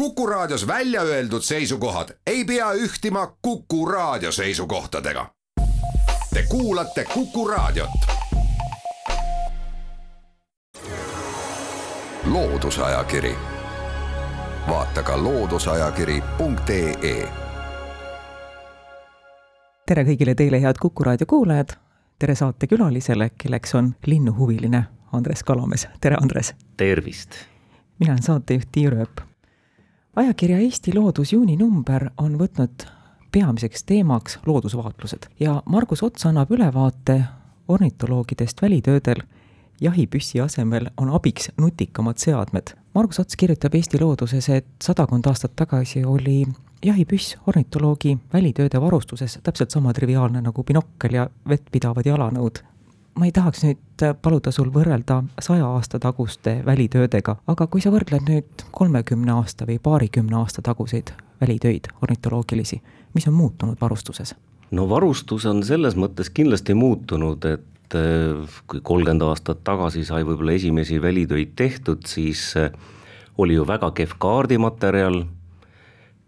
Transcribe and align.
Kuku 0.00 0.26
Raadios 0.26 0.66
välja 0.66 1.02
öeldud 1.02 1.42
seisukohad 1.42 2.08
ei 2.26 2.44
pea 2.44 2.72
ühtima 2.72 3.36
Kuku 3.42 3.86
Raadio 3.86 4.32
seisukohtadega. 4.32 5.26
Te 6.34 6.44
kuulate 6.48 7.04
Kuku 7.14 7.48
Raadiot. 7.48 7.90
loodusajakiri, 12.24 13.34
vaata 14.68 15.02
ka 15.02 15.22
looduseajakiri.ee. 15.22 17.28
tere 19.86 20.04
kõigile 20.04 20.34
teile, 20.34 20.62
head 20.62 20.74
Kuku 20.80 21.04
Raadio 21.04 21.26
kuulajad. 21.26 21.68
tere 22.18 22.34
saatekülalisele, 22.34 23.30
kelleks 23.38 23.74
on 23.74 23.94
linnuhuviline 24.06 24.84
Andres 25.12 25.42
Kalamees. 25.42 25.88
tere, 26.00 26.16
Andres. 26.22 26.54
tervist. 26.76 27.30
mina 27.98 28.12
olen 28.12 28.22
saatejuht 28.22 28.68
Tiir 28.72 28.94
Ööp 28.94 29.29
ajakirja 30.16 30.58
Eesti 30.58 30.94
Loodus 30.94 31.32
juuninumber 31.32 32.10
on 32.18 32.38
võtnud 32.38 32.86
peamiseks 33.32 33.84
teemaks 33.86 34.38
loodusvaatlused 34.46 35.28
ja 35.40 35.62
Margus 35.66 36.02
Ots 36.02 36.26
annab 36.26 36.50
ülevaate 36.50 37.22
ornitoloogidest 37.68 38.62
välitöödel 38.62 39.22
jahipüssi 39.80 40.40
asemel 40.40 40.90
on 40.96 41.10
abiks 41.14 41.50
nutikamad 41.56 42.18
seadmed. 42.18 42.74
Margus 42.94 43.20
Ots 43.20 43.36
kirjutab 43.36 43.74
Eesti 43.74 44.00
Looduses, 44.00 44.48
et 44.48 44.66
sadakond 44.82 45.26
aastat 45.26 45.54
tagasi 45.56 46.04
oli 46.04 46.42
jahipüss 46.84 47.36
ornitoloogi 47.46 48.18
välitööde 48.32 48.80
varustuses 48.80 49.38
täpselt 49.42 49.70
sama 49.70 49.92
triviaalne 49.92 50.42
nagu 50.42 50.64
binokkel 50.64 51.14
ja 51.14 51.30
vettpidavad 51.48 52.06
jalanõud 52.06 52.64
ma 53.18 53.26
ei 53.28 53.32
tahaks 53.34 53.64
nüüd 53.64 54.04
paluda 54.22 54.52
sul 54.54 54.70
võrrelda 54.74 55.20
saja 55.42 55.66
aasta 55.66 55.98
taguste 56.02 56.60
välitöödega, 56.66 57.36
aga 57.50 57.66
kui 57.66 57.82
sa 57.82 57.92
võrdled 57.92 58.28
nüüd 58.28 58.64
kolmekümne 58.76 59.34
aasta 59.34 59.66
või 59.68 59.80
paarikümne 59.82 60.38
aasta 60.40 60.62
taguseid 60.64 61.12
välitöid 61.40 61.90
ornitoloogilisi, 62.02 62.80
mis 63.14 63.28
on 63.28 63.36
muutunud 63.36 63.80
varustuses? 63.80 64.34
no 64.70 64.86
varustus 64.88 65.46
on 65.50 65.64
selles 65.66 65.96
mõttes 65.98 66.30
kindlasti 66.30 66.76
muutunud, 66.78 67.44
et 67.44 67.98
eh, 67.98 68.56
kui 68.70 68.80
kolmkümmend 68.80 69.26
aastat 69.26 69.64
tagasi 69.66 70.04
sai 70.06 70.22
võib-olla 70.24 70.54
esimesi 70.54 71.00
välitöid 71.02 71.56
tehtud, 71.58 72.06
siis 72.06 72.52
eh, 72.56 72.70
oli 73.38 73.58
ju 73.58 73.66
väga 73.66 73.90
kehv 73.96 74.16
kaardimaterjal, 74.22 75.24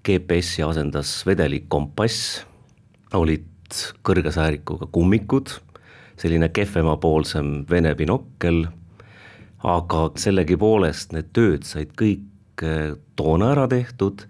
GPS-i 0.03 0.65
asendas 0.67 1.21
vedelik 1.27 1.69
kompass, 1.71 2.41
olid 3.15 3.47
kõrge 4.03 4.33
säärikuga 4.35 4.89
kummikud 4.91 5.55
selline 6.23 6.53
kehvemapoolsem 6.55 7.65
Vene 7.71 7.95
binokkel, 7.99 8.65
aga 9.67 10.07
sellegipoolest 10.19 11.15
need 11.17 11.31
tööd 11.35 11.67
said 11.67 11.95
kõik 11.99 12.63
eh, 12.67 12.95
toona 13.19 13.53
ära 13.55 13.69
tehtud 13.71 14.27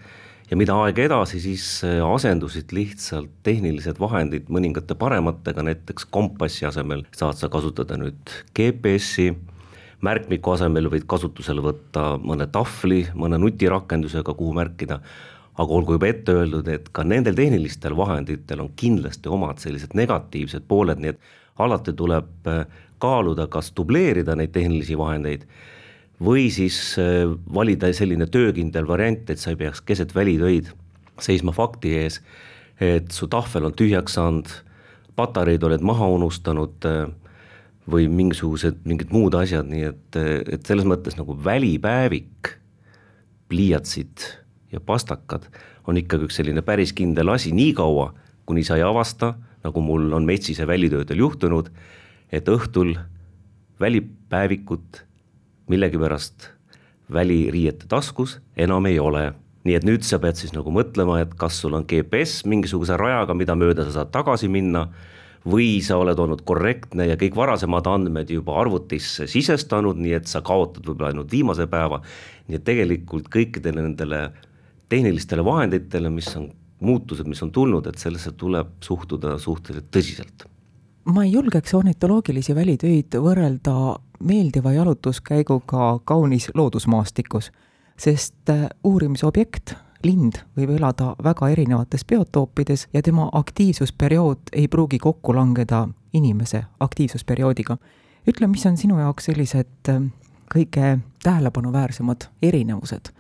ja 0.50 0.58
mida 0.60 0.76
aeg 0.84 0.98
edasi, 1.06 1.40
siis 1.40 1.64
eh, 1.88 2.00
asendusid 2.04 2.72
lihtsalt 2.76 3.32
tehnilised 3.46 4.00
vahendid 4.00 4.50
mõningate 4.52 4.96
parematega, 5.00 5.64
näiteks 5.68 6.08
kompassi 6.12 6.68
asemel 6.68 7.06
saad 7.16 7.40
sa 7.40 7.48
kasutada 7.52 7.96
nüüd 8.00 8.34
GPS-i, 8.56 9.32
märkmiku 10.04 10.56
asemel 10.56 10.90
võid 10.92 11.06
kasutusele 11.08 11.64
võtta 11.64 12.16
mõne 12.20 12.48
tahvli, 12.52 13.04
mõne 13.16 13.38
nutirakendusega, 13.40 14.34
kuhu 14.36 14.56
märkida, 14.56 14.98
aga 15.52 15.76
olgu 15.76 15.96
juba 15.96 16.08
ette 16.08 16.34
öeldud, 16.34 16.68
et 16.72 16.88
ka 16.92 17.04
nendel 17.04 17.36
tehnilistel 17.38 17.96
vahenditel 17.96 18.64
on 18.64 18.72
kindlasti 18.76 19.32
omad 19.32 19.60
sellised 19.62 19.96
negatiivsed 19.96 20.64
pooled, 20.68 21.00
nii 21.00 21.14
et 21.14 21.32
alati 21.58 21.92
tuleb 21.92 22.48
äh, 22.48 22.64
kaaluda, 23.02 23.46
kas 23.50 23.72
dubleerida 23.76 24.36
neid 24.38 24.52
tehnilisi 24.54 24.96
vahendeid 24.98 25.46
või 26.22 26.48
siis 26.54 26.78
äh, 27.00 27.26
valida 27.54 27.90
selline 27.92 28.28
töökindel 28.30 28.86
variant, 28.88 29.30
et 29.30 29.42
sa 29.42 29.52
ei 29.52 29.58
peaks 29.60 29.82
keset 29.84 30.14
välitöid 30.14 30.70
seisma 31.22 31.52
fakti 31.52 31.96
ees, 31.98 32.20
et 32.80 33.10
su 33.12 33.28
tahvel 33.30 33.68
on 33.68 33.74
tühjaks 33.76 34.16
saanud, 34.18 34.48
patareid 35.16 35.62
oled 35.66 35.84
maha 35.84 36.08
unustanud 36.14 36.88
äh, 36.88 37.04
või 37.90 38.06
mingisugused, 38.08 38.84
mingid 38.86 39.10
muud 39.12 39.34
asjad, 39.34 39.66
nii 39.68 39.88
et, 39.90 40.18
et 40.54 40.66
selles 40.66 40.86
mõttes 40.86 41.18
nagu 41.18 41.34
välipäevik, 41.44 42.54
pliiatsid 43.50 44.22
ja 44.72 44.80
pastakad 44.80 45.48
on 45.84 45.98
ikkagi 46.00 46.28
üks 46.28 46.38
selline 46.38 46.62
päris 46.64 46.94
kindel 46.96 47.34
asi, 47.34 47.50
niikaua 47.52 48.12
kuni 48.48 48.64
sa 48.64 48.78
ei 48.78 48.84
avasta 48.86 49.34
nagu 49.64 49.84
mul 49.84 50.12
on 50.12 50.26
metsise 50.26 50.66
välitöödel 50.66 51.22
juhtunud, 51.22 51.70
et 52.32 52.48
õhtul 52.48 52.96
välipäevikut 53.80 55.04
millegipärast 55.70 56.50
väliriiete 57.12 57.86
taskus 57.88 58.40
enam 58.56 58.86
ei 58.86 58.98
ole. 58.98 59.32
nii 59.62 59.76
et 59.78 59.84
nüüd 59.86 60.02
sa 60.02 60.18
pead 60.18 60.34
siis 60.34 60.50
nagu 60.56 60.72
mõtlema, 60.74 61.20
et 61.22 61.36
kas 61.38 61.60
sul 61.62 61.76
on 61.78 61.84
GPS 61.86 62.42
mingisuguse 62.50 62.96
rajaga, 62.98 63.34
mida 63.38 63.54
mööda 63.54 63.84
sa 63.86 63.92
saad 64.00 64.10
tagasi 64.10 64.48
minna, 64.50 64.88
või 65.46 65.82
sa 65.82 65.98
oled 65.98 66.18
olnud 66.18 66.42
korrektne 66.46 67.06
ja 67.08 67.16
kõik 67.18 67.36
varasemad 67.38 67.86
andmed 67.90 68.30
juba 68.30 68.56
arvutisse 68.60 69.26
sisestanud, 69.30 69.98
nii 69.98 70.16
et 70.18 70.30
sa 70.30 70.42
kaotad 70.42 70.86
võib-olla 70.86 71.12
ainult 71.12 71.30
viimase 71.30 71.66
päeva, 71.70 72.00
nii 72.48 72.58
et 72.58 72.66
tegelikult 72.66 73.30
kõikidele 73.32 73.82
nendele 73.82 74.24
tehnilistele 74.92 75.44
vahenditele, 75.46 76.10
mis 76.10 76.30
on 76.38 76.50
muutused, 76.82 77.26
mis 77.28 77.42
on 77.42 77.52
tulnud, 77.52 77.86
et 77.86 77.98
sellesse 77.98 78.32
tuleb 78.38 78.74
suhtuda 78.84 79.38
suhteliselt 79.38 79.90
tõsiselt. 79.94 80.48
ma 81.04 81.24
ei 81.24 81.32
julgeks 81.32 81.74
ornitoloogilisi 81.74 82.54
välitöid 82.54 83.14
võrrelda 83.18 83.96
meeldiva 84.22 84.72
jalutuskäiguga 84.72 85.98
kaunis 86.04 86.50
loodusmaastikus, 86.54 87.50
sest 87.98 88.50
äh, 88.50 88.68
uurimisobjekt, 88.84 89.74
lind 90.04 90.38
võib 90.56 90.76
elada 90.76 91.14
väga 91.22 91.48
erinevates 91.48 92.04
biotoopides 92.04 92.88
ja 92.92 93.02
tema 93.02 93.28
aktiivsusperiood 93.32 94.52
ei 94.52 94.68
pruugi 94.68 94.98
kokku 94.98 95.34
langeda 95.34 95.88
inimese 96.12 96.64
aktiivsusperioodiga. 96.80 97.76
ütle, 98.28 98.46
mis 98.46 98.66
on 98.66 98.76
sinu 98.76 98.98
jaoks 98.98 99.24
sellised 99.24 99.88
äh, 99.88 100.02
kõige 100.54 100.98
tähelepanuväärsemad 101.22 102.28
erinevused 102.42 103.12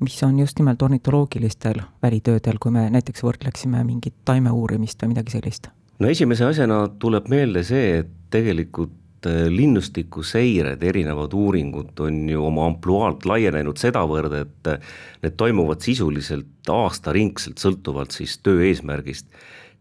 mis 0.00 0.22
on 0.22 0.38
just 0.38 0.58
nimelt 0.58 0.82
ornitoloogilistel 0.82 1.82
välitöödel, 2.02 2.60
kui 2.60 2.72
me 2.74 2.86
näiteks 2.90 3.24
võrdleksime 3.26 3.82
mingit 3.86 4.14
taimeuurimist 4.28 5.02
või 5.02 5.14
midagi 5.14 5.34
sellist? 5.34 5.70
no 5.98 6.10
esimese 6.10 6.46
asjana 6.46 6.84
tuleb 7.02 7.28
meelde 7.30 7.64
see, 7.66 7.98
et 8.02 8.10
tegelikult 8.30 9.26
äh, 9.26 9.48
linnustiku 9.50 10.22
seired, 10.26 10.82
erinevad 10.86 11.34
uuringud 11.34 11.98
on 12.04 12.20
ju 12.30 12.44
oma 12.46 12.68
ampluaalt 12.70 13.26
laienenud 13.26 13.80
sedavõrd, 13.80 14.36
et 14.38 14.70
äh, 14.70 14.94
need 15.24 15.38
toimuvad 15.40 15.82
sisuliselt 15.84 16.70
aastaringselt, 16.70 17.58
sõltuvalt 17.58 18.14
siis 18.14 18.38
töö 18.44 18.62
eesmärgist. 18.68 19.26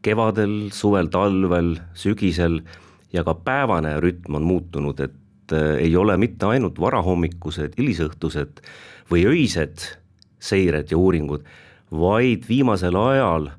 kevadel, 0.01 0.69
suvel, 0.72 1.09
talvel, 1.11 1.78
sügisel 1.97 2.61
ja 3.13 3.23
ka 3.25 3.34
päevane 3.34 3.97
rütm 3.99 4.38
on 4.39 4.45
muutunud, 4.45 4.99
et 4.99 5.53
äh, 5.53 5.78
ei 5.85 5.95
ole 5.95 6.17
mitte 6.17 6.49
ainult 6.49 6.79
varahommikused, 6.79 7.78
hilisõhtused 7.78 8.61
või 9.11 9.25
öised 9.25 9.85
seired 10.40 10.92
ja 10.92 10.98
uuringud, 10.98 11.44
vaid 11.92 12.44
viimasel 12.50 12.96
ajal 12.96 13.50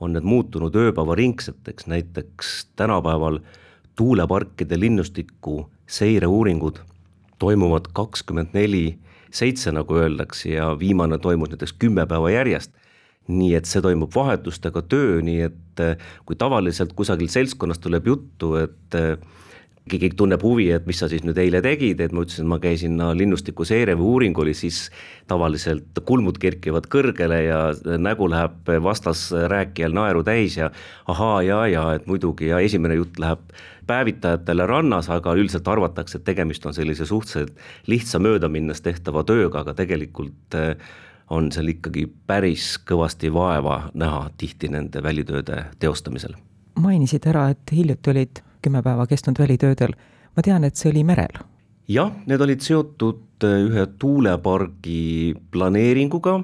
on 0.00 0.12
need 0.14 0.26
muutunud 0.26 0.74
ööpäevaringseteks, 0.76 1.86
näiteks 1.86 2.68
tänapäeval 2.76 3.40
tuuleparkide 3.96 4.80
linnustiku 4.80 5.70
seireuuringud 5.86 6.78
toimuvad 7.38 7.90
kakskümmend 7.92 8.52
neli 8.52 8.98
seitse, 9.30 9.72
nagu 9.72 9.94
öeldakse, 9.94 10.50
ja 10.54 10.70
viimane 10.78 11.18
toimus 11.18 11.50
näiteks 11.50 11.72
kümme 11.78 12.06
päeva 12.06 12.30
järjest. 12.30 12.72
nii 13.28 13.54
et 13.54 13.66
see 13.68 13.82
toimub 13.84 14.14
vahetustega 14.14 14.80
töö, 14.88 15.18
nii 15.20 15.40
et 15.44 15.80
kui 16.24 16.36
tavaliselt 16.40 16.94
kusagil 16.96 17.28
seltskonnas 17.28 17.76
tuleb 17.78 18.06
juttu, 18.08 18.54
et 18.56 18.96
keegi 19.88 20.10
tunneb 20.18 20.42
huvi, 20.44 20.68
et 20.74 20.86
mis 20.88 20.98
sa 21.00 21.08
siis 21.10 21.24
nüüd 21.26 21.38
eile 21.40 21.62
tegid, 21.64 22.00
et 22.04 22.12
ma 22.14 22.24
ütlesin, 22.24 22.46
et 22.46 22.52
ma 22.52 22.58
käisin 22.62 22.96
no, 23.00 23.10
linnustiku 23.16 23.66
seire 23.68 23.96
või 23.98 24.12
uuring 24.12 24.38
oli, 24.44 24.54
siis 24.56 24.86
tavaliselt 25.30 26.02
kulmud 26.08 26.38
kerkivad 26.42 26.86
kõrgele 26.92 27.40
ja 27.46 27.62
nägu 27.98 28.28
läheb 28.30 28.70
vastasrääkijal 28.84 29.96
naeru 29.96 30.22
täis 30.26 30.58
ja 30.60 30.70
ahaa, 31.08 31.42
ja, 31.46 31.64
ja 31.72 31.88
et 31.98 32.06
muidugi 32.10 32.52
ja 32.52 32.62
esimene 32.64 33.00
jutt 33.00 33.18
läheb 33.22 33.42
päevitajatele 33.88 34.66
rannas, 34.68 35.08
aga 35.10 35.32
üldiselt 35.34 35.68
arvatakse, 35.68 36.18
et 36.18 36.26
tegemist 36.28 36.66
on 36.68 36.76
sellise 36.76 37.06
suhteliselt 37.08 37.56
lihtsa 37.88 38.20
möödaminnes 38.20 38.82
tehtava 38.84 39.24
tööga, 39.24 39.64
aga 39.64 39.74
tegelikult 39.78 40.58
eh, 40.58 40.74
on 41.30 41.50
seal 41.52 41.72
ikkagi 41.72 42.06
päris 42.28 42.74
kõvasti 42.88 43.32
vaeva 43.32 43.80
näha 43.98 44.28
tihti 44.40 44.70
nende 44.72 45.02
välitööde 45.02 45.64
teostamisel. 45.78 46.36
mainisid 46.78 47.26
ära, 47.26 47.48
et 47.50 47.72
hiljuti 47.72 48.10
olid 48.10 48.42
kümme 48.62 48.82
päeva 48.82 49.06
kestnud 49.06 49.38
välitöödel. 49.38 49.94
ma 50.36 50.42
tean, 50.42 50.64
et 50.64 50.76
see 50.76 50.90
oli 50.90 51.04
merel. 51.04 51.40
jah, 51.88 52.12
need 52.26 52.40
olid 52.40 52.60
seotud 52.60 53.44
äh, 53.44 53.64
ühe 53.66 53.86
tuulepargi 53.98 55.34
planeeringuga, 55.50 56.40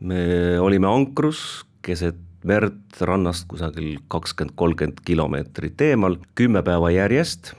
me 0.00 0.60
olime 0.60 0.86
ankrus 0.86 1.64
keset 1.82 2.22
merd 2.46 3.00
rannast 3.00 3.46
kusagil 3.50 3.96
kakskümmend, 4.12 4.54
kolmkümmend 4.58 5.00
kilomeetrit 5.06 5.80
eemal, 5.82 6.18
kümme 6.38 6.62
päeva 6.62 6.92
järjest, 6.94 7.54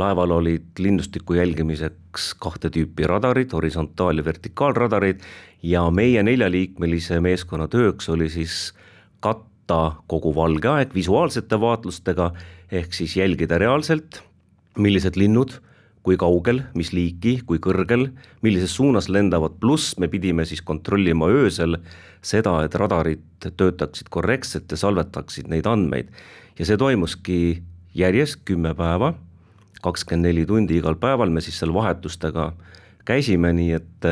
laeval 0.00 0.32
olid 0.38 0.80
linnustiku 0.80 1.36
jälgimiseks 1.36 2.32
kahte 2.40 2.70
tüüpi 2.72 3.06
radarid, 3.06 3.52
horisontaal- 3.52 4.16
ja 4.16 4.24
vertikaalradarid 4.24 5.20
ja 5.62 5.90
meie 5.90 6.22
neljaliikmelise 6.22 7.20
meeskonna 7.20 7.68
tööks 7.68 8.08
oli 8.08 8.28
siis 8.30 8.72
katta 9.20 9.96
kogu 10.06 10.34
valge 10.34 10.68
aeg 10.68 10.94
visuaalsete 10.94 11.60
vaatlustega, 11.60 12.32
ehk 12.74 12.96
siis 12.96 13.16
jälgida 13.16 13.58
reaalselt, 13.60 14.22
millised 14.78 15.16
linnud 15.20 15.58
kui 16.04 16.18
kaugel, 16.20 16.60
mis 16.76 16.90
liiki, 16.92 17.38
kui 17.48 17.60
kõrgel, 17.64 18.10
millises 18.44 18.74
suunas 18.76 19.08
lendavad, 19.08 19.56
pluss 19.60 19.94
me 19.96 20.10
pidime 20.12 20.44
siis 20.44 20.60
kontrollima 20.60 21.30
öösel 21.32 21.78
seda, 22.24 22.58
et 22.64 22.76
radarid 22.76 23.24
töötaksid 23.56 24.10
korrektselt 24.12 24.68
ja 24.68 24.80
salvetaksid 24.80 25.48
neid 25.48 25.66
andmeid. 25.66 26.10
ja 26.58 26.66
see 26.68 26.76
toimuski 26.76 27.62
järjest 27.96 28.44
kümme 28.44 28.74
päeva, 28.74 29.14
kakskümmend 29.82 30.28
neli 30.28 30.44
tundi 30.46 30.76
igal 30.78 30.96
päeval 30.96 31.30
me 31.30 31.40
siis 31.40 31.58
seal 31.58 31.72
vahetustega 31.74 32.52
käisime, 33.04 33.52
nii 33.52 33.72
et 33.72 34.06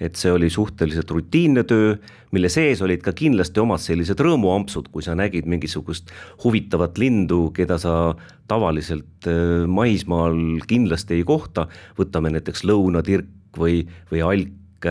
et 0.00 0.18
see 0.18 0.32
oli 0.34 0.50
suhteliselt 0.50 1.10
rutiinne 1.10 1.62
töö, 1.68 1.94
mille 2.34 2.50
sees 2.50 2.82
olid 2.82 3.02
ka 3.04 3.14
kindlasti 3.16 3.62
omad 3.62 3.82
sellised 3.82 4.20
rõõmuampsud, 4.20 4.90
kui 4.92 5.04
sa 5.06 5.14
nägid 5.18 5.46
mingisugust 5.50 6.10
huvitavat 6.42 6.98
lindu, 6.98 7.48
keda 7.54 7.78
sa 7.82 8.14
tavaliselt 8.50 9.28
äh, 9.30 9.68
maismaal 9.70 10.64
kindlasti 10.70 11.20
ei 11.20 11.28
kohta, 11.28 11.68
võtame 11.98 12.34
näiteks 12.34 12.66
lõunatirk 12.66 13.60
või, 13.60 13.84
või 14.10 14.24
alk, 14.26 14.90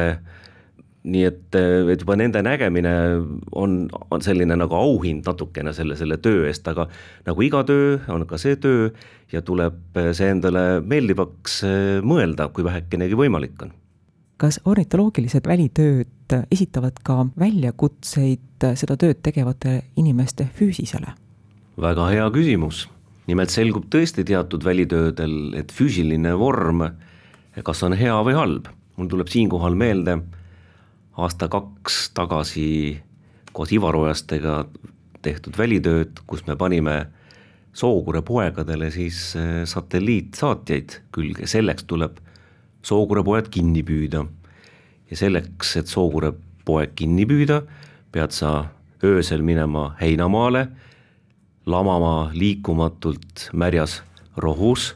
nii 1.04 1.26
et, 1.28 1.52
äh, 1.60 1.84
et 1.92 2.06
juba 2.06 2.16
nende 2.20 2.40
nägemine 2.46 2.96
on, 3.60 3.78
on 4.08 4.24
selline 4.24 4.56
nagu 4.56 4.80
auhind 4.80 5.28
natukene 5.28 5.76
selle, 5.76 6.00
selle 6.00 6.18
töö 6.24 6.48
eest, 6.48 6.68
aga 6.72 6.88
nagu 7.28 7.44
iga 7.44 7.66
töö, 7.68 7.98
on 8.08 8.24
ka 8.30 8.40
see 8.40 8.56
töö 8.56 8.90
ja 9.34 9.44
tuleb 9.44 10.00
see 10.16 10.32
endale 10.32 10.80
meeldivaks 10.80 11.64
äh, 11.68 11.78
mõelda, 12.00 12.48
kui 12.56 12.64
vähekenegi 12.64 13.20
võimalik 13.20 13.68
on 13.68 13.76
kas 14.38 14.60
ornitoloogilised 14.66 15.48
välitööd 15.48 16.36
esitavad 16.52 16.98
ka 17.06 17.26
väljakutseid 17.40 18.66
seda 18.80 18.98
tööd 18.98 19.22
tegevate 19.22 19.82
inimeste 19.96 20.48
füüsisele? 20.58 21.14
väga 21.78 22.08
hea 22.10 22.30
küsimus. 22.32 22.88
nimelt 23.28 23.50
selgub 23.50 23.86
tõesti 23.90 24.24
teatud 24.24 24.64
välitöödel, 24.64 25.54
et 25.56 25.72
füüsiline 25.72 26.38
vorm 26.38 26.84
kas 27.62 27.84
on 27.84 27.94
hea 27.94 28.16
või 28.26 28.34
halb. 28.34 28.68
mul 28.98 29.10
tuleb 29.10 29.28
siinkohal 29.28 29.76
meelde 29.76 30.18
aasta-kaks 31.18 32.10
tagasi 32.14 33.02
koos 33.54 33.72
Ivar 33.72 33.96
Ojastega 33.96 34.66
tehtud 35.22 35.58
välitööd, 35.58 36.24
kus 36.28 36.46
me 36.48 36.56
panime 36.56 37.06
Sookure 37.74 38.22
poegadele 38.22 38.92
siis 38.94 39.36
eh, 39.36 39.64
satelliitsaatjaid 39.66 41.00
külge, 41.12 41.48
selleks 41.50 41.88
tuleb 41.90 42.20
Sookure 42.84 43.24
poed 43.24 43.48
kinni 43.52 43.84
püüda. 43.84 44.26
ja 45.10 45.18
selleks, 45.18 45.76
et 45.78 45.88
Sookure 45.88 46.34
poeg 46.66 46.96
kinni 46.96 47.26
püüda, 47.26 47.62
pead 48.12 48.32
sa 48.32 48.70
öösel 49.04 49.42
minema 49.42 49.96
heinamaale, 50.02 50.68
lamama 51.66 52.32
liikumatult 52.34 53.50
märjas 53.54 54.02
rohus 54.38 54.96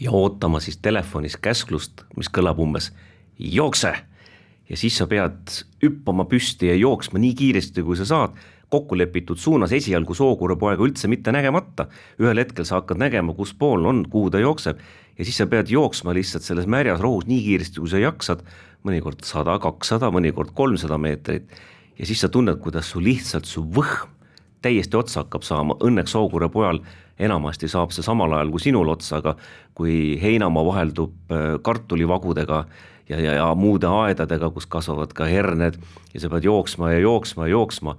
ja 0.00 0.10
ootama 0.10 0.60
siis 0.60 0.78
telefonis 0.82 1.36
käsklust, 1.36 2.02
mis 2.16 2.30
kõlab 2.30 2.58
umbes 2.58 2.92
jookse. 3.38 3.94
ja 4.68 4.76
siis 4.76 4.96
sa 4.96 5.06
pead 5.06 5.64
hüppama 5.82 6.24
püsti 6.24 6.70
ja 6.70 6.74
jooksma 6.74 7.18
nii 7.18 7.34
kiiresti, 7.34 7.82
kui 7.82 7.96
sa 7.96 8.04
saad, 8.04 8.34
kokkulepitud 8.72 9.36
suunas 9.36 9.72
esialgu 9.76 10.14
Sookure 10.16 10.56
poega 10.56 10.84
üldse 10.84 11.08
mitte 11.08 11.32
nägemata. 11.32 11.86
ühel 12.20 12.40
hetkel 12.40 12.64
sa 12.64 12.80
hakkad 12.80 13.00
nägema, 13.00 13.34
kus 13.36 13.52
pool 13.54 13.84
on, 13.86 14.04
kuhu 14.08 14.30
ta 14.30 14.40
jookseb 14.40 14.80
ja 15.18 15.24
siis 15.24 15.36
sa 15.36 15.46
pead 15.46 15.68
jooksma 15.70 16.14
lihtsalt 16.16 16.46
selles 16.46 16.66
märjas 16.66 17.00
rohus 17.00 17.28
nii 17.28 17.42
kiiresti, 17.44 17.80
kui 17.80 17.90
sa 17.92 18.00
jaksad, 18.00 18.40
mõnikord 18.86 19.24
sada, 19.28 19.58
kakssada, 19.62 20.08
mõnikord 20.14 20.54
kolmsada 20.56 20.98
meetrit, 20.98 21.52
ja 21.98 22.08
siis 22.08 22.22
sa 22.24 22.30
tunned, 22.32 22.58
kuidas 22.64 22.88
su 22.90 23.02
lihtsalt 23.02 23.48
su 23.48 23.62
võhm 23.62 24.08
täiesti 24.62 24.96
otsa 24.96 25.24
hakkab 25.24 25.42
saama, 25.42 25.76
õnneks 25.82 26.14
Sookure 26.14 26.48
pojal 26.52 26.80
enamasti 27.18 27.68
saab 27.68 27.92
see 27.92 28.04
samal 28.06 28.32
ajal 28.32 28.52
kui 28.54 28.62
sinul 28.62 28.88
otsa, 28.92 29.18
aga 29.18 29.34
kui 29.76 30.16
heinamaa 30.22 30.64
vaheldub 30.64 31.34
äh, 31.34 31.58
kartulivagudega 31.66 32.64
ja, 33.08 33.18
ja, 33.18 33.36
ja 33.40 33.48
muude 33.58 33.90
aedadega, 33.90 34.50
kus 34.54 34.66
kasvavad 34.70 35.12
ka 35.16 35.26
herned. 35.28 35.78
Ja 36.14 36.22
sa 36.22 36.30
pead 36.32 36.46
jooksma 36.46 36.92
ja 36.94 37.02
jooksma 37.02 37.48
ja 37.48 37.56
jooksma 37.56 37.96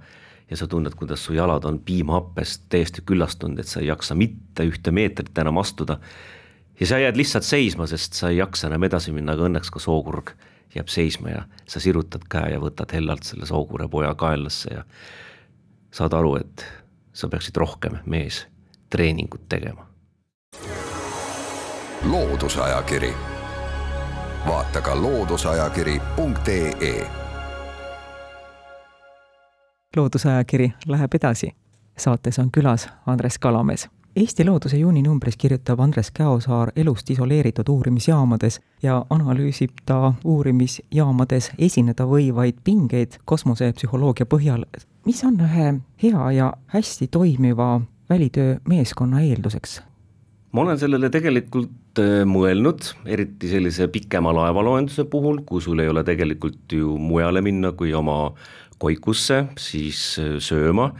ja 0.54 0.58
sa 0.58 0.66
tunned, 0.70 0.94
kuidas 0.94 1.24
su 1.26 1.34
jalad 1.34 1.64
on 1.66 1.80
piimhappest 1.82 2.68
täiesti 2.70 3.02
küllastunud, 3.02 3.58
et 3.58 3.66
sa 3.66 3.80
ei 3.80 3.88
jaksa 3.90 4.14
mitte 4.14 4.62
ühte 4.62 4.90
meetrit 4.94 5.38
enam 5.42 5.58
astuda 5.58 5.98
ja 6.80 6.86
sa 6.86 6.98
jääd 7.02 7.16
lihtsalt 7.18 7.44
seisma, 7.44 7.86
sest 7.90 8.14
sa 8.14 8.30
ei 8.30 8.36
jaksa 8.38 8.66
enam 8.70 8.82
edasi 8.86 9.12
minna, 9.12 9.32
aga 9.34 9.42
õnneks 9.48 9.70
ka 9.74 9.82
sookurg 9.82 10.30
jääb 10.74 10.88
seisma 10.88 11.30
ja 11.34 11.42
sa 11.66 11.80
sirutad 11.82 12.22
käe 12.30 12.52
ja 12.54 12.60
võtad 12.62 12.94
hellalt 12.94 13.22
selle 13.26 13.46
sookure 13.50 13.88
poja 13.90 14.14
kaenlasse 14.14 14.74
ja 14.74 14.84
saad 15.90 16.12
aru, 16.14 16.36
et 16.38 16.66
sa 17.12 17.28
peaksid 17.28 17.56
rohkem 17.56 17.98
mees 18.06 18.46
treeningut 18.90 19.48
tegema. 19.48 19.86
loodusajakiri, 22.04 23.14
vaata 24.46 24.80
ka 24.80 25.02
looduseajakiri.ee. 25.02 27.23
loodusajakiri 29.96 30.72
läheb 30.86 31.14
edasi. 31.14 31.54
saates 31.98 32.38
on 32.38 32.50
külas 32.50 32.88
Andres 33.06 33.38
Kalamees 33.38 33.88
Eesti 34.16 34.44
Looduse 34.44 34.76
juuninumbris 34.76 35.36
kirjutab 35.36 35.80
Andres 35.80 36.10
Käosaar 36.10 36.70
elust 36.76 37.10
isoleeritud 37.10 37.68
uurimisjaamades 37.68 38.60
ja 38.82 39.06
analüüsib 39.10 39.70
ta 39.86 40.12
uurimisjaamades 40.24 41.50
esineda 41.58 42.06
võivaid 42.06 42.60
pingeid 42.64 43.18
kosmosepsühholoogia 43.24 44.26
põhjal. 44.26 44.64
mis 45.04 45.24
on 45.24 45.40
ühe 45.40 45.74
hea 46.02 46.30
ja 46.30 46.52
hästi 46.66 47.08
toimiva 47.08 47.80
välitöö 48.10 48.56
meeskonna 48.68 49.20
eelduseks? 49.20 49.82
ma 50.52 50.60
olen 50.60 50.78
sellele 50.78 51.10
tegelikult 51.10 51.70
mõelnud, 52.00 52.88
eriti 53.06 53.48
sellise 53.50 53.86
pikema 53.92 54.32
laevaloenduse 54.34 55.04
puhul, 55.10 55.42
kui 55.46 55.62
sul 55.62 55.82
ei 55.82 55.88
ole 55.88 56.02
tegelikult 56.06 56.72
ju 56.72 56.96
mujale 56.98 57.42
minna 57.44 57.70
kui 57.76 57.92
oma 57.94 58.32
koikusse 58.82 59.44
siis 59.60 60.00
äh, 60.18 60.36
sööma 60.42 60.90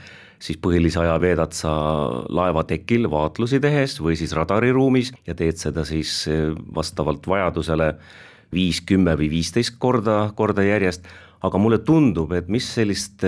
siis 0.44 0.58
põhilise 0.60 1.00
aja 1.00 1.14
veedad 1.22 1.54
sa 1.56 1.72
laevatekil 2.28 3.08
vaatlusi 3.10 3.60
tehes 3.64 3.96
või 4.02 4.16
siis 4.18 4.34
radariruumis 4.36 5.12
ja 5.26 5.36
teed 5.38 5.60
seda 5.60 5.86
siis 5.88 6.12
eh, 6.28 6.50
vastavalt 6.76 7.26
vajadusele 7.30 7.94
viis, 8.54 8.82
kümme 8.86 9.14
või 9.18 9.30
viisteist 9.32 9.78
korda, 9.80 10.28
korda 10.36 10.62
järjest, 10.66 11.08
aga 11.44 11.58
mulle 11.58 11.80
tundub, 11.86 12.32
et 12.36 12.50
mis 12.52 12.66
sellist 12.76 13.24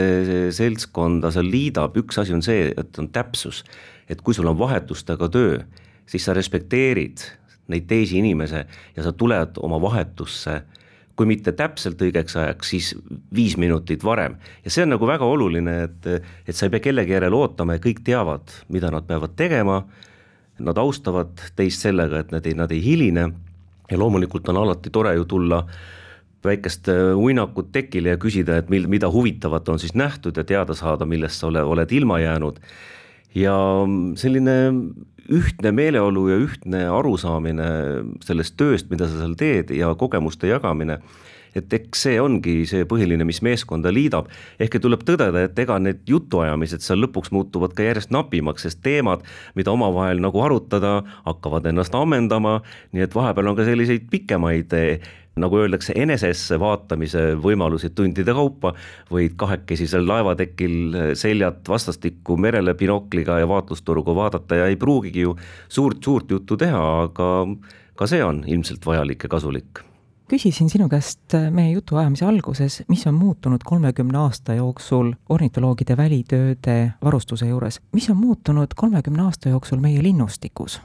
seltskonda 0.55 1.33
seal 1.35 1.49
liidab, 1.51 1.97
üks 1.99 2.21
asi 2.21 2.37
on 2.37 2.45
see, 2.45 2.69
et 2.77 3.01
on 3.01 3.09
täpsus. 3.13 3.65
et 4.09 4.21
kui 4.23 4.35
sul 4.35 4.47
on 4.47 4.59
vahetustega 4.59 5.29
töö, 5.29 5.59
siis 6.07 6.25
sa 6.25 6.35
respekteerid 6.37 7.25
neid 7.69 7.87
teisi 7.91 8.19
inimesi 8.19 8.63
ja 8.97 9.03
sa 9.03 9.13
tuled 9.13 9.59
oma 9.63 9.81
vahetusse 9.83 10.61
kui 11.17 11.29
mitte 11.29 11.55
täpselt 11.57 12.01
õigeks 12.05 12.37
ajaks, 12.37 12.71
siis 12.75 12.91
viis 13.35 13.57
minutit 13.57 14.05
varem. 14.05 14.37
ja 14.65 14.71
see 14.71 14.85
on 14.85 14.93
nagu 14.93 15.07
väga 15.09 15.25
oluline, 15.25 15.77
et, 15.89 16.09
et 16.47 16.57
sa 16.57 16.67
ei 16.67 16.75
pea 16.75 16.85
kellegi 16.91 17.17
järele 17.17 17.37
ootama 17.37 17.79
ja 17.79 17.83
kõik 17.83 18.03
teavad, 18.05 18.53
mida 18.69 18.91
nad 18.93 19.07
peavad 19.09 19.33
tegema, 19.37 19.81
nad 20.59 20.79
austavad 20.79 21.41
teist 21.57 21.85
sellega, 21.85 22.21
et 22.21 22.33
nad 22.37 22.47
ei, 22.47 22.57
nad 22.57 22.73
ei 22.73 22.83
hiline 22.85 23.31
ja 23.91 23.99
loomulikult 23.99 24.49
on 24.53 24.61
alati 24.61 24.93
tore 24.93 25.15
ju 25.17 25.25
tulla 25.25 25.63
väikest 26.45 26.91
äh, 26.93 27.17
uinakut 27.17 27.73
tekile 27.73 28.13
ja 28.15 28.21
küsida, 28.21 28.61
et 28.61 28.69
mil-, 28.71 28.89
mida 28.91 29.09
huvitavat 29.11 29.69
on 29.73 29.81
siis 29.83 29.97
nähtud 29.97 30.37
ja 30.37 30.45
teada 30.45 30.77
saada, 30.77 31.09
millest 31.09 31.41
sa 31.41 31.49
ole, 31.49 31.65
oled 31.65 31.93
ilma 31.93 32.21
jäänud. 32.21 32.61
ja 33.35 33.57
selline 34.17 34.53
ühtne 35.33 35.73
meeleolu 35.75 36.27
ja 36.31 36.39
ühtne 36.43 36.85
arusaamine 36.93 37.69
sellest 38.25 38.57
tööst, 38.61 38.91
mida 38.91 39.09
sa 39.09 39.21
seal 39.21 39.37
teed 39.39 39.73
ja 39.75 39.93
kogemuste 39.99 40.51
jagamine, 40.51 41.01
et 41.57 41.77
eks 41.79 42.07
see 42.07 42.21
ongi 42.23 42.59
see 42.69 42.87
põhiline, 42.89 43.27
mis 43.29 43.43
meeskonda 43.45 43.93
liidab, 43.95 44.31
ehkki 44.63 44.81
tuleb 44.83 45.05
tõdeda, 45.09 45.47
et 45.49 45.59
ega 45.65 45.79
need 45.83 46.05
jutuajamised 46.11 46.85
seal 46.85 47.03
lõpuks 47.05 47.33
muutuvad 47.35 47.77
ka 47.77 47.87
järjest 47.87 48.13
napimaks, 48.15 48.67
sest 48.67 48.83
teemad, 48.87 49.25
mida 49.59 49.75
omavahel 49.75 50.23
nagu 50.23 50.43
arutada, 50.45 50.99
hakkavad 51.27 51.69
ennast 51.73 51.95
ammendama, 51.97 52.61
nii 52.93 53.07
et 53.07 53.15
vahepeal 53.17 53.53
on 53.53 53.59
ka 53.59 53.69
selliseid 53.69 54.11
pikemaid 54.13 54.75
nagu 55.37 55.59
öeldakse, 55.61 55.93
enesesse 56.01 56.57
vaatamise 56.61 57.35
võimalusi 57.45 57.91
tundide 57.97 58.33
kaupa, 58.37 58.73
võid 59.13 59.35
kahekesi 59.37 59.89
seal 59.91 60.07
laevatekil 60.09 61.13
seljad 61.19 61.61
vastastikku 61.69 62.39
merele 62.41 62.73
binokliga 62.79 63.41
ja 63.43 63.49
vaatlusturgu 63.51 64.17
vaadata 64.17 64.63
ja 64.63 64.71
ei 64.73 64.81
pruugigi 64.81 65.27
ju 65.27 65.37
suurt-suurt 65.69 66.33
juttu 66.33 66.57
teha, 66.61 66.87
aga 67.03 67.29
ka 67.97 68.09
see 68.09 68.25
on 68.25 68.45
ilmselt 68.49 68.89
vajalik 68.89 69.29
ja 69.29 69.33
kasulik 69.37 69.85
küsisin 70.31 70.71
sinu 70.71 70.89
käest 70.91 71.35
meie 71.55 71.71
jutuajamise 71.77 72.27
alguses, 72.27 72.81
mis 72.91 73.07
on 73.07 73.15
muutunud 73.15 73.63
kolmekümne 73.65 74.19
aasta 74.19 74.57
jooksul 74.59 75.13
ornitoloogide 75.29 75.97
välitööde 75.97 76.77
varustuse 77.05 77.49
juures, 77.51 77.81
mis 77.95 78.11
on 78.11 78.19
muutunud 78.21 78.75
kolmekümne 78.77 79.27
aasta 79.29 79.55
jooksul 79.55 79.83
meie 79.83 80.03
linnustikus? 80.03 80.81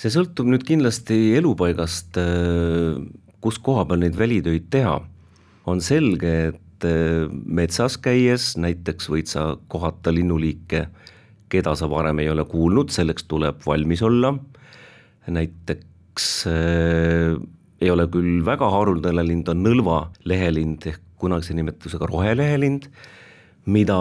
see 0.00 0.08
sõltub 0.08 0.48
nüüd 0.48 0.62
kindlasti 0.64 1.34
elupaigast, 1.36 2.16
kus 3.44 3.58
koha 3.60 3.84
peal 3.84 4.00
neid 4.00 4.16
välitöid 4.16 4.70
teha. 4.72 5.00
on 5.68 5.80
selge, 5.84 6.32
et 6.48 6.86
metsas 7.44 7.98
käies 8.00 8.54
näiteks 8.56 9.10
võid 9.12 9.28
sa 9.28 9.56
kohata 9.68 10.12
linnuliike, 10.14 10.86
keda 11.52 11.74
sa 11.76 11.90
varem 11.90 12.18
ei 12.18 12.30
ole 12.32 12.46
kuulnud, 12.48 12.90
selleks 12.90 13.28
tuleb 13.28 13.60
valmis 13.66 14.02
olla, 14.02 14.32
näiteks 15.28 16.30
äh, 16.48 17.36
ei 17.80 17.90
ole 17.90 18.06
küll 18.12 18.42
väga 18.44 18.68
haruldane 18.70 19.24
lind, 19.24 19.48
on 19.48 19.62
nõlva 19.64 20.00
lehelind 20.28 20.86
ehk 20.90 21.00
kunagise 21.20 21.54
nimetusega 21.56 22.08
rohelehelind, 22.08 22.88
mida 23.68 23.96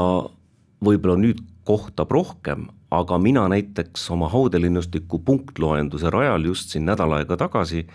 võib-olla 0.84 1.18
nüüd 1.20 1.42
kohtab 1.68 2.12
rohkem, 2.12 2.68
aga 2.92 3.20
mina 3.22 3.46
näiteks 3.52 4.08
oma 4.16 4.30
haudelinnustiku 4.32 5.20
punktloenduse 5.26 6.10
rajal 6.10 6.48
just 6.50 6.74
siin 6.74 6.88
nädal 6.90 7.14
aega 7.20 7.38
tagasi, 7.38 7.86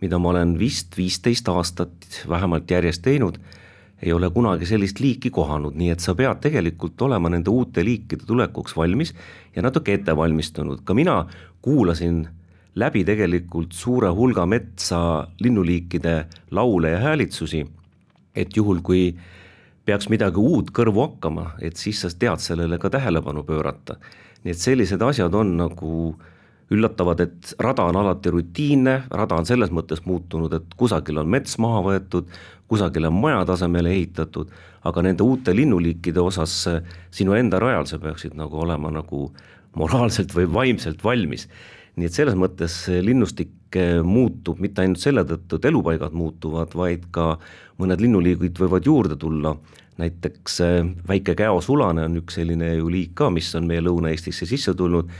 mida 0.00 0.18
ma 0.18 0.32
olen 0.32 0.56
vist 0.58 0.96
viisteist 0.96 1.48
aastat 1.52 2.22
vähemalt 2.28 2.70
järjest 2.70 3.04
teinud, 3.04 3.38
ei 4.02 4.12
ole 4.16 4.30
kunagi 4.32 4.66
sellist 4.66 5.00
liiki 5.00 5.30
kohanud, 5.30 5.76
nii 5.76 5.92
et 5.92 6.00
sa 6.00 6.14
pead 6.16 6.40
tegelikult 6.40 7.02
olema 7.04 7.28
nende 7.28 7.52
uute 7.52 7.84
liikide 7.84 8.24
tulekuks 8.26 8.76
valmis 8.76 9.12
ja 9.54 9.62
natuke 9.62 9.94
ette 9.94 10.16
valmistunud, 10.16 10.80
ka 10.84 10.96
mina 10.96 11.26
kuulasin 11.62 12.24
läbi 12.74 13.04
tegelikult 13.04 13.72
suure 13.72 14.10
hulga 14.14 14.46
metsa 14.46 15.26
linnuliikide 15.40 16.14
laule 16.50 16.90
ja 16.90 16.98
häälitsusi, 16.98 17.64
et 18.36 18.56
juhul, 18.56 18.80
kui 18.82 19.14
peaks 19.84 20.08
midagi 20.12 20.38
uut 20.38 20.70
kõrvu 20.74 21.02
hakkama, 21.02 21.52
et 21.62 21.76
siis 21.76 22.00
sa 22.02 22.10
tead 22.10 22.42
sellele 22.42 22.78
ka 22.78 22.90
tähelepanu 22.90 23.42
pöörata. 23.42 23.96
nii 24.44 24.54
et 24.54 24.58
sellised 24.58 25.02
asjad 25.02 25.34
on 25.34 25.56
nagu 25.56 26.16
üllatavad, 26.70 27.20
et 27.20 27.54
rada 27.58 27.84
on 27.84 27.96
alati 27.96 28.30
rutiinne, 28.30 29.02
rada 29.10 29.36
on 29.36 29.46
selles 29.46 29.70
mõttes 29.70 30.04
muutunud, 30.06 30.52
et 30.54 30.74
kusagil 30.76 31.18
on 31.18 31.28
mets 31.28 31.58
maha 31.58 31.82
võetud, 31.82 32.30
kusagil 32.68 33.08
on 33.10 33.18
maja 33.20 33.42
tasemele 33.44 33.90
ehitatud, 33.90 34.48
aga 34.84 35.02
nende 35.02 35.26
uute 35.26 35.52
linnuliikide 35.56 36.20
osas 36.20 36.54
sinu 37.10 37.34
enda 37.34 37.58
rajal 37.58 37.86
sa 37.90 37.98
peaksid 37.98 38.38
nagu 38.38 38.62
olema 38.62 38.90
nagu 38.94 39.32
moraalselt 39.76 40.32
või 40.34 40.46
vaimselt 40.52 41.04
valmis 41.04 41.48
nii 42.00 42.08
et 42.08 42.16
selles 42.16 42.36
mõttes 42.38 42.74
linnustik 43.04 43.76
muutub 44.02 44.58
mitte 44.58 44.82
ainult 44.82 45.02
selle 45.02 45.22
tõttu, 45.28 45.58
et 45.60 45.66
elupaigad 45.68 46.14
muutuvad, 46.16 46.72
vaid 46.74 47.04
ka 47.14 47.34
mõned 47.78 48.00
linnuliigid 48.02 48.58
võivad 48.58 48.88
juurde 48.88 49.18
tulla, 49.20 49.54
näiteks 50.00 50.60
äh, 50.64 50.78
väike 51.08 51.34
käosulane 51.38 52.06
on 52.08 52.20
üks 52.22 52.38
selline 52.40 52.74
ju 52.78 52.88
liik 52.92 53.14
ka, 53.20 53.30
mis 53.32 53.50
on 53.58 53.68
meie 53.68 53.82
Lõuna-Eestisse 53.84 54.48
sisse 54.48 54.74
tulnud, 54.76 55.10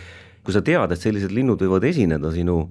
kui 0.44 0.56
sa 0.56 0.62
tead, 0.64 0.92
et 0.92 1.00
sellised 1.00 1.34
linnud 1.36 1.60
võivad 1.60 1.84
esineda 1.90 2.32
sinu 2.34 2.62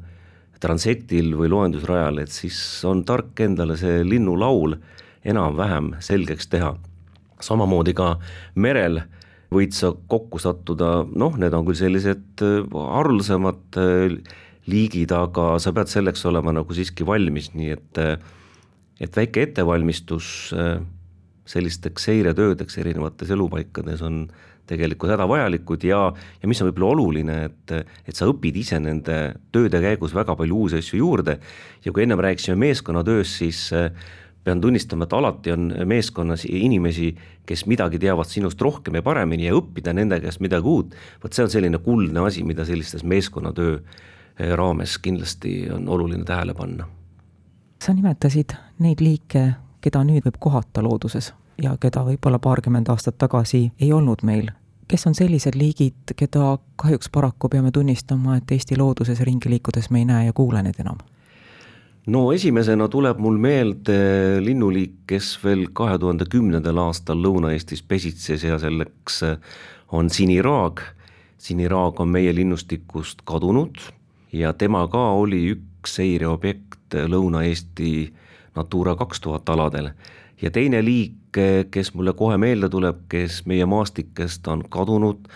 transektil 0.60 1.36
või 1.40 1.52
loendusrajal, 1.54 2.24
et 2.24 2.34
siis 2.34 2.58
on 2.90 3.06
tark 3.08 3.40
endale 3.46 3.78
see 3.80 4.02
linnulaul 4.04 4.76
enam-vähem 5.24 5.94
selgeks 6.04 6.50
teha. 6.52 6.76
samamoodi 7.40 7.94
ka 7.96 8.18
merel 8.56 9.00
võid 9.54 9.74
sa 9.74 9.92
kokku 10.10 10.40
sattuda, 10.42 11.04
noh, 11.10 11.38
need 11.42 11.56
on 11.58 11.66
küll 11.68 11.78
sellised 11.78 12.44
äh, 12.46 12.60
haruldasemad 12.70 13.80
äh, 13.82 14.20
liigid, 14.70 15.14
aga 15.16 15.56
sa 15.62 15.74
pead 15.74 15.90
selleks 15.90 16.26
olema 16.30 16.54
nagu 16.54 16.76
siiski 16.76 17.08
valmis, 17.08 17.52
nii 17.56 17.74
et 17.78 18.02
äh, 18.02 18.18
et 19.00 19.16
väike 19.16 19.46
ettevalmistus 19.46 20.50
sellisteks 21.48 22.04
seiretöödeks 22.10 22.76
erinevates 22.82 23.30
elupaikades 23.32 24.02
on 24.04 24.26
tegelikult 24.68 25.14
hädavajalikud 25.14 25.86
ja, 25.88 26.02
ja 26.42 26.50
mis 26.52 26.60
on 26.60 26.68
võib-olla 26.68 26.90
oluline, 26.98 27.38
et, 27.48 27.96
et 28.04 28.20
sa 28.20 28.28
õpid 28.28 28.60
ise 28.60 28.76
nende 28.84 29.16
tööde 29.56 29.80
käigus 29.80 30.12
väga 30.18 30.36
palju 30.36 30.66
uusi 30.66 30.82
asju 30.84 31.00
juurde. 31.00 31.38
Ja 31.88 31.96
kui 31.96 32.04
ennem 32.04 32.20
rääkisime 32.20 32.60
meeskonnatööst, 32.60 33.40
siis 33.40 33.62
pean 34.44 34.62
tunnistama, 34.62 35.04
et 35.04 35.14
alati 35.14 35.52
on 35.52 35.74
meeskonnas 35.86 36.46
inimesi, 36.50 37.16
kes 37.46 37.66
midagi 37.66 38.00
teavad 38.00 38.28
sinust 38.30 38.62
rohkem 38.62 38.96
ja 38.96 39.04
paremini 39.04 39.50
ja 39.50 39.56
õppida 39.58 39.94
nende 39.94 40.20
käest 40.24 40.40
midagi 40.40 40.68
uut, 40.68 40.96
vot 41.24 41.34
see 41.34 41.44
on 41.44 41.52
selline 41.52 41.82
kuldne 41.84 42.24
asi, 42.26 42.44
mida 42.44 42.66
sellistes 42.66 43.04
meeskonnatöö 43.04 43.76
eh, 43.76 44.54
raames 44.56 44.98
kindlasti 44.98 45.68
on 45.74 45.90
oluline 45.90 46.24
tähele 46.24 46.54
panna. 46.54 46.88
sa 47.84 47.94
nimetasid 47.94 48.56
neid 48.80 49.02
liike, 49.02 49.54
keda 49.82 50.04
nüüd 50.04 50.26
võib 50.26 50.40
kohata 50.40 50.84
looduses 50.84 51.34
ja 51.62 51.76
keda 51.80 52.04
võib-olla 52.08 52.40
paarkümmend 52.40 52.90
aastat 52.90 53.18
tagasi 53.18 53.72
ei 53.80 53.94
olnud 53.94 54.24
meil. 54.24 54.52
kes 54.88 55.08
on 55.08 55.16
sellised 55.16 55.54
liigid, 55.56 56.16
keda 56.16 56.58
kahjuks 56.76 57.10
paraku 57.10 57.50
peame 57.50 57.72
tunnistama, 57.72 58.38
et 58.38 58.52
Eesti 58.52 58.78
looduses 58.78 59.20
ringi 59.22 59.50
liikudes 59.50 59.90
me 59.90 60.00
ei 60.00 60.06
näe 60.06 60.26
ja 60.26 60.34
kuule 60.34 60.64
neid 60.64 60.80
enam? 60.80 60.98
No 62.08 62.32
esimesena 62.34 62.88
tuleb 62.88 63.20
mul 63.20 63.38
meelde 63.38 64.40
linnuliik, 64.44 64.94
kes 65.08 65.38
veel 65.44 65.68
kahe 65.74 65.98
tuhande 66.00 66.26
kümnendal 66.30 66.78
aastal 66.86 67.20
Lõuna-Eestis 67.24 67.84
pesitses 67.88 68.44
ja 68.44 68.60
selleks 68.60 69.24
on 69.92 70.10
siniraag. 70.10 70.82
siniraag 71.38 72.00
on 72.00 72.10
meie 72.10 72.36
linnustikust 72.36 73.22
kadunud 73.24 73.78
ja 74.34 74.54
tema 74.54 74.88
ka 74.88 75.12
oli 75.12 75.56
üks 75.56 75.96
seireobjekt 75.96 76.96
Lõuna-Eesti 77.08 78.14
Natura 78.56 78.96
kaks 78.96 79.22
tuhat 79.22 79.50
aladel. 79.50 79.90
ja 80.42 80.52
teine 80.52 80.86
liik, 80.86 81.38
kes 81.72 81.94
mulle 81.94 82.14
kohe 82.14 82.38
meelde 82.38 82.70
tuleb, 82.70 82.96
kes 83.10 83.46
meie 83.46 83.66
maastikest 83.66 84.48
on 84.48 84.64
kadunud, 84.70 85.28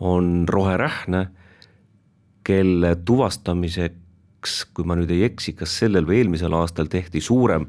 on 0.00 0.44
roherähne, 0.48 1.26
kelle 2.44 2.96
tuvastamiseks 3.04 3.99
kaks, 4.40 4.64
kui 4.72 4.86
ma 4.88 4.96
nüüd 4.96 5.10
ei 5.12 5.26
eksi, 5.28 5.52
kas 5.52 5.74
sellel 5.82 6.06
või 6.08 6.22
eelmisel 6.22 6.54
aastal 6.56 6.88
tehti 6.88 7.20
suurem 7.20 7.66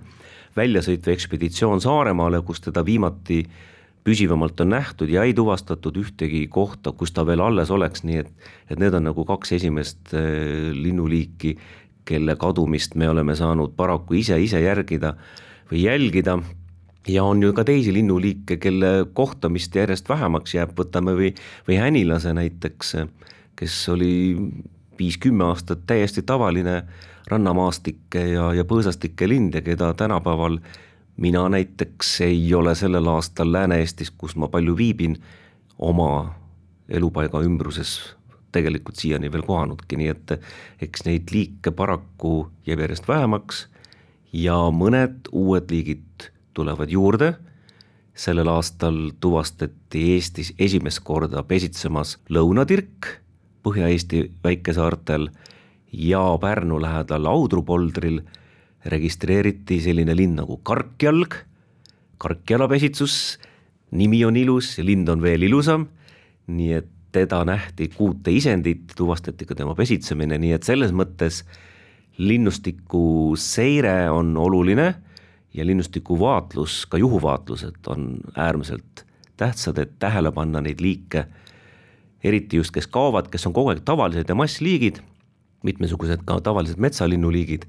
väljasõit 0.55 1.03
või 1.03 1.15
ekspeditsioon 1.17 1.81
Saaremaale, 1.83 2.41
kus 2.47 2.61
teda 2.63 2.83
viimati 2.85 3.43
püsivamalt 4.03 4.59
on 4.63 4.71
nähtud 4.71 5.11
ja 5.11 5.23
ei 5.27 5.33
tuvastatud 5.33 5.97
ühtegi 5.99 6.47
kohta, 6.47 6.91
kus 6.91 7.11
ta 7.11 7.25
veel 7.27 7.43
alles 7.43 7.71
oleks, 7.71 8.03
nii 8.03 8.23
et, 8.23 8.31
et 8.69 8.79
need 8.79 8.95
on 8.95 9.03
nagu 9.09 9.25
kaks 9.27 9.51
esimest 9.59 10.15
äh, 10.15 10.71
linnuliiki, 10.73 11.57
kelle 12.07 12.35
kadumist 12.39 12.95
me 12.95 13.09
oleme 13.11 13.35
saanud 13.35 13.75
paraku 13.75 14.17
ise, 14.23 14.39
ise 14.41 14.63
järgida 14.63 15.13
või 15.71 15.85
jälgida. 15.85 16.39
Ja 17.09 17.23
on 17.25 17.41
ju 17.41 17.51
ka 17.53 17.63
teisi 17.65 17.93
linnuliike, 17.93 18.57
kelle 18.61 19.07
kohtamist 19.13 19.75
järjest 19.75 20.09
vähemaks 20.09 20.53
jääb, 20.55 20.75
võtame 20.77 21.15
või, 21.17 21.31
või 21.67 21.79
hänilase 21.81 22.33
näiteks, 22.37 22.95
kes 23.57 23.77
oli 23.89 24.11
viis-kümme 25.01 25.49
aastat 25.49 25.87
täiesti 25.89 26.21
tavaline 26.21 26.83
rannamaastike 27.31 28.25
ja, 28.35 28.51
ja 28.53 28.65
põõsastike 28.67 29.29
lind 29.29 29.57
ja 29.57 29.65
keda 29.65 29.93
tänapäeval 29.97 30.59
mina 31.21 31.43
näiteks 31.49 32.21
ei 32.25 32.53
ole 32.53 32.75
sellel 32.75 33.07
aastal 33.11 33.51
Lääne-Eestis, 33.51 34.11
kus 34.11 34.35
ma 34.35 34.47
palju 34.47 34.77
viibin, 34.77 35.17
oma 35.77 36.33
elupaiga 36.89 37.41
ümbruses 37.45 37.99
tegelikult 38.51 38.99
siiani 38.99 39.31
veel 39.31 39.45
kohanudki, 39.47 39.97
nii 39.97 40.09
et 40.11 40.33
eks 40.83 41.05
neid 41.07 41.31
liike 41.31 41.71
paraku 41.71 42.49
jääb 42.67 42.83
järjest 42.83 43.07
vähemaks 43.07 43.65
ja 44.33 44.57
mõned 44.75 45.31
uued 45.31 45.71
liigid 45.71 46.27
tulevad 46.53 46.91
juurde, 46.91 47.33
sellel 48.15 48.51
aastal 48.51 49.11
tuvastati 49.23 50.03
Eestis 50.15 50.51
esimest 50.59 50.99
korda 51.07 51.43
pesitsemas 51.47 52.17
lõunatirk 52.29 53.20
Põhja-Eesti 53.63 54.23
väikesaartel 54.43 55.29
ja 55.93 56.23
Pärnu 56.41 56.79
lähedal 56.81 57.25
Audrupoldril 57.29 58.21
registreeriti 58.85 59.79
selline 59.81 60.15
linn 60.17 60.39
nagu 60.39 60.57
karkjalg, 60.65 61.35
karkjalapesitsus, 62.21 63.15
nimi 63.91 64.23
on 64.25 64.37
ilus 64.37 64.77
lind 64.81 65.09
on 65.09 65.21
veel 65.21 65.45
ilusam, 65.45 65.87
nii 66.47 66.73
et 66.79 66.89
teda 67.11 67.43
nähti 67.45 67.89
kuute 67.91 68.31
isendit, 68.31 68.93
tuvastati 68.95 69.45
ka 69.45 69.55
tema 69.55 69.75
pesitsemine, 69.75 70.39
nii 70.39 70.55
et 70.55 70.67
selles 70.67 70.93
mõttes 70.95 71.43
linnustiku 72.21 73.35
seire 73.39 74.09
on 74.11 74.33
oluline 74.37 74.87
ja 75.53 75.65
linnustiku 75.67 76.17
vaatlus, 76.19 76.85
ka 76.87 76.97
juhuvaatlused 77.01 77.91
on 77.91 78.15
äärmiselt 78.35 79.05
tähtsad, 79.37 79.77
et 79.77 79.97
tähele 79.99 80.31
panna 80.31 80.61
neid 80.61 80.81
liike 80.81 81.25
eriti 82.23 82.57
just, 82.57 82.71
kes 82.71 82.87
kaovad, 82.87 83.29
kes 83.31 83.47
on 83.47 83.53
kogu 83.53 83.73
aeg 83.73 83.83
tavalised 83.85 84.29
ja 84.29 84.35
massliigid, 84.35 85.01
mitmesugused 85.63 86.25
ka 86.25 86.39
tavalised 86.43 86.81
metsalinnuliigid, 86.81 87.65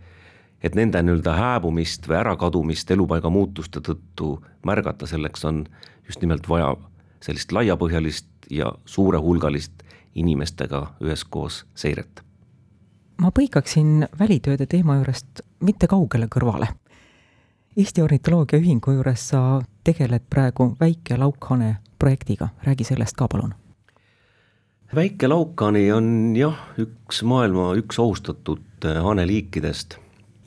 et 0.62 0.76
nende 0.78 1.00
nii-öelda 1.02 1.34
hääbumist 1.36 2.06
või 2.08 2.20
ärakadumist 2.20 2.90
elupaiga 2.90 3.30
muutuste 3.30 3.80
tõttu 3.80 4.36
märgata, 4.66 5.06
selleks 5.06 5.44
on 5.44 5.64
just 6.06 6.20
nimelt 6.20 6.48
vaja 6.48 6.74
sellist 7.22 7.52
laiapõhjalist 7.52 8.28
ja 8.50 8.72
suurehulgalist 8.84 9.82
inimestega 10.14 10.86
üheskoos 11.00 11.64
seiret. 11.74 12.22
ma 13.16 13.30
põikaksin 13.30 14.08
välitööde 14.18 14.66
teema 14.66 14.96
juurest 14.96 15.40
mitte 15.60 15.86
kaugele 15.86 16.26
kõrvale. 16.26 16.68
Eesti 17.76 18.02
Ornitoloogia 18.02 18.58
Ühingu 18.58 18.92
juures 18.92 19.28
sa 19.28 19.62
tegeled 19.84 20.26
praegu 20.30 20.76
väike 20.80 21.16
laukhane 21.16 21.76
projektiga, 21.98 22.48
räägi 22.66 22.84
sellest 22.84 23.16
ka 23.16 23.28
palun 23.28 23.54
väike 24.92 25.28
laukani 25.28 25.86
on 25.92 26.08
jah, 26.36 26.56
üks 26.80 27.22
maailma 27.24 27.70
üks 27.80 27.96
ohustatud 28.02 28.84
haneliikidest 28.84 29.96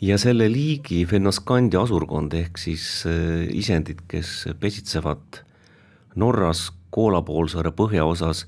ja 0.06 0.20
selle 0.22 0.46
liigi 0.52 1.00
Fennoskandia 1.10 1.82
asurkond 1.82 2.36
ehk 2.38 2.60
siis 2.62 2.86
isendid, 3.50 4.04
kes 4.12 4.46
pesitsevad 4.62 5.42
Norras 6.22 6.68
Koola 6.94 7.24
poolsaare 7.26 7.72
põhjaosas 7.76 8.46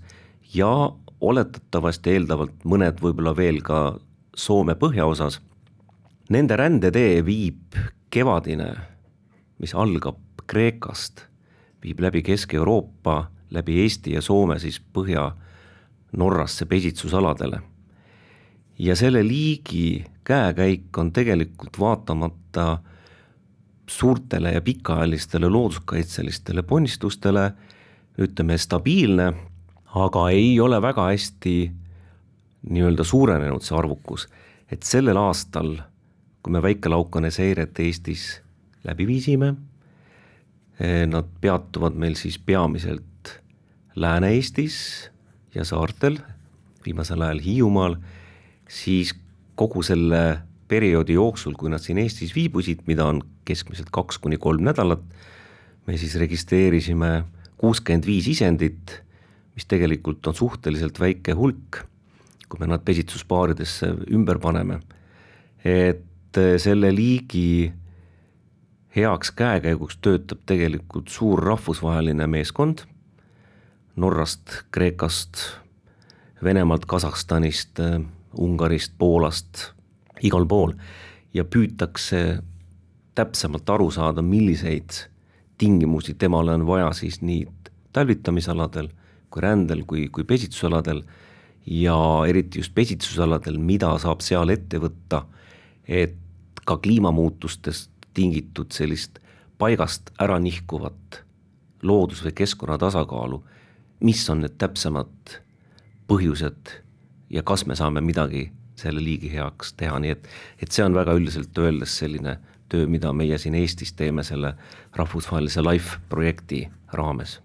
ja 0.53 0.69
oletatavasti 1.17 2.13
eeldavalt 2.13 2.61
mõned 2.63 3.01
võib-olla 3.01 3.33
veel 3.35 3.63
ka 3.65 3.97
Soome 4.37 4.75
põhjaosas. 4.77 5.39
Nende 6.29 6.59
rändetee 6.61 7.23
viib 7.25 7.73
kevadine, 8.13 8.69
mis 9.57 9.73
algab 9.73 10.21
Kreekast, 10.47 11.25
viib 11.81 11.99
läbi 12.05 12.21
Kesk-Euroopa, 12.23 13.31
läbi 13.49 13.81
Eesti 13.81 14.13
ja 14.13 14.21
Soome 14.21 14.59
siis 14.61 14.77
Põhja-Norrasse 16.17 16.65
pesitsusaladele. 16.65 17.61
ja 18.79 18.95
selle 18.95 19.23
liigi 19.23 20.05
käekäik 20.23 20.97
on 20.97 21.11
tegelikult 21.11 21.79
vaatamata 21.79 22.77
suurtele 23.89 24.51
ja 24.51 24.61
pikaajalistele 24.61 25.49
looduskaitselistele 25.49 26.63
ponnistustele 26.63 27.51
ütleme 28.17 28.57
stabiilne, 28.57 29.33
aga 29.95 30.29
ei 30.29 30.59
ole 30.59 30.81
väga 30.81 31.05
hästi 31.09 31.71
nii-öelda 32.69 33.03
suurenenud 33.03 33.61
see 33.61 33.77
arvukus, 33.77 34.27
et 34.71 34.83
sellel 34.83 35.17
aastal, 35.17 35.77
kui 36.41 36.51
me 36.51 36.61
väikelaukane 36.61 37.31
seiret 37.31 37.79
Eestis 37.79 38.41
läbi 38.83 39.07
viisime, 39.07 39.53
eh, 40.79 41.05
nad 41.07 41.29
peatuvad 41.41 41.93
meil 41.93 42.15
siis 42.15 42.39
peamiselt 42.39 43.41
Lääne-Eestis 43.95 45.11
ja 45.57 45.65
saartel, 45.65 46.19
viimasel 46.85 47.23
ajal 47.25 47.41
Hiiumaal, 47.43 47.97
siis 48.69 49.13
kogu 49.57 49.81
selle 49.85 50.21
perioodi 50.67 51.17
jooksul, 51.17 51.55
kui 51.57 51.71
nad 51.71 51.81
siin 51.83 51.99
Eestis 52.01 52.35
viibusid, 52.35 52.83
mida 52.87 53.07
on 53.07 53.23
keskmiselt 53.47 53.89
kaks 53.95 54.19
kuni 54.21 54.37
kolm 54.41 54.65
nädalat, 54.67 55.03
me 55.87 55.97
siis 55.97 56.15
registreerisime 56.19 57.23
kuuskümmend 57.57 58.05
viis 58.05 58.27
isendit, 58.29 58.99
mis 59.55 59.65
tegelikult 59.65 60.27
on 60.29 60.35
suhteliselt 60.37 60.99
väike 61.01 61.33
hulk, 61.37 61.81
kui 62.47 62.61
me 62.61 62.69
nad 62.69 62.83
pesitsuspaaridesse 62.85 63.89
ümber 64.13 64.39
paneme, 64.43 64.81
et 65.65 66.37
selle 66.61 66.91
liigi 66.93 67.71
heaks 68.97 69.31
käekäiguks 69.37 69.97
töötab 70.03 70.43
tegelikult 70.49 71.09
suur 71.11 71.41
rahvusvaheline 71.43 72.27
meeskond 72.29 72.85
Norrast, 73.97 74.63
Kreekast, 74.71 75.41
Venemaalt, 76.43 76.85
Kasahstanist, 76.85 77.79
Ungarist, 78.37 78.93
Poolast, 78.97 79.71
igal 80.21 80.45
pool. 80.45 80.75
Ja 81.33 81.45
püütakse 81.45 82.39
täpsemalt 83.17 83.69
aru 83.69 83.89
saada, 83.91 84.21
milliseid 84.21 84.93
tingimusi 85.57 86.13
temale 86.13 86.53
on 86.53 86.67
vaja 86.67 86.91
siis 86.93 87.21
nii 87.25 87.47
talvitamisaladel 87.93 88.91
kui 89.29 89.41
rändel 89.41 89.83
kui, 89.85 90.07
kui 90.09 90.23
pesitsusaladel. 90.23 91.03
Ja 91.67 91.97
eriti 92.27 92.61
just 92.61 92.73
pesitsusaladel, 92.75 93.57
mida 93.59 93.91
saab 93.99 94.21
seal 94.23 94.53
ette 94.53 94.79
võtta, 94.79 95.25
et 95.83 96.15
ka 96.67 96.77
kliimamuutustest 96.83 97.91
tingitud 98.15 98.71
sellist 98.71 99.19
paigast 99.59 100.13
ära 100.21 100.39
nihkuvat 100.39 101.23
loodus- 101.83 102.23
või 102.23 102.33
keskkonna 102.33 102.77
tasakaalu, 102.77 103.41
mis 103.99 104.29
on 104.29 104.41
need 104.41 104.57
täpsemad 104.57 105.39
põhjused 106.07 106.73
ja 107.29 107.43
kas 107.43 107.65
me 107.65 107.75
saame 107.75 108.01
midagi 108.01 108.51
selle 108.77 109.03
liigi 109.03 109.31
heaks 109.33 109.73
teha, 109.73 109.99
nii 109.99 110.11
et, 110.13 110.27
et 110.61 110.71
see 110.71 110.85
on 110.85 110.93
väga 110.93 111.15
üldiselt 111.17 111.57
öeldes 111.57 111.97
selline 111.97 112.37
töö, 112.69 112.87
mida 112.87 113.13
meie 113.13 113.37
siin 113.37 113.55
Eestis 113.55 113.93
teeme 113.93 114.23
selle 114.23 114.53
rahvusvahelise 114.95 115.63
LIFE 115.63 115.97
projekti 116.09 116.67
raames. 116.93 117.41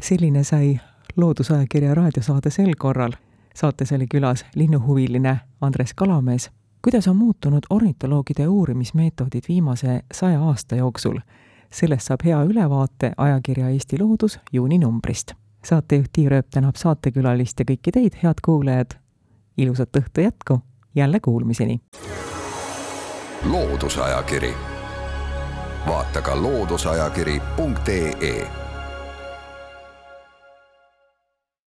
selline 0.00 0.44
sai 0.44 0.80
Loodusajakirja 1.16 1.94
raadiosaade 1.94 2.50
sel 2.50 2.74
korral. 2.78 3.12
saates 3.54 3.92
oli 3.92 4.06
külas 4.06 4.44
linnuhuviline 4.54 5.40
Andres 5.60 5.94
Kalamees 5.94 6.50
kuidas 6.86 7.08
on 7.08 7.16
muutunud 7.16 7.62
ornitoloogide 7.70 8.48
uurimismeetodid 8.48 9.42
viimase 9.48 10.00
saja 10.12 10.42
aasta 10.42 10.76
jooksul? 10.76 11.18
sellest 11.72 12.06
saab 12.06 12.20
hea 12.24 12.42
ülevaate 12.42 13.12
ajakirja 13.16 13.68
Eesti 13.68 13.98
Loodus 13.98 14.38
juuninumbrist. 14.52 15.32
Saatejuht 15.66 16.12
Tiir 16.12 16.32
Ööp 16.32 16.46
tänab 16.50 16.76
saatekülalist 16.76 17.60
ja 17.60 17.64
kõiki 17.68 17.92
teid, 17.92 18.14
head 18.22 18.34
kuulajad. 18.44 18.90
ilusat 19.56 19.96
õhtu 19.96 20.20
jätku, 20.20 20.60
jälle 20.94 21.20
kuulmiseni. 21.20 21.80
loodusajakiri, 23.50 24.54
vaata 25.86 26.22
ka 26.22 26.42
looduseajakiri.ee 26.42 28.65